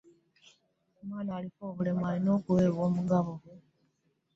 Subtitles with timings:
[0.99, 3.55] Omwana aliko obulemu alina okuwebwa omugabo gwe.